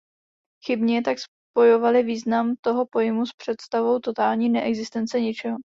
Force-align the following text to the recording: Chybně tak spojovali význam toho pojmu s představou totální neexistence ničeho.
Chybně 0.65 1.01
tak 1.01 1.17
spojovali 1.53 2.03
význam 2.03 2.55
toho 2.61 2.85
pojmu 2.85 3.25
s 3.25 3.31
představou 3.37 3.99
totální 3.99 4.49
neexistence 4.49 5.19
ničeho. 5.21 5.57